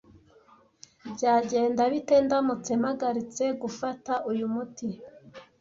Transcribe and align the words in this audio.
Byagenda 1.13 1.81
bite 1.91 2.15
ndamutse 2.25 2.71
mpagaritse 2.81 3.43
gufata 3.61 4.13
uyu 4.31 4.45
muti? 4.53 4.87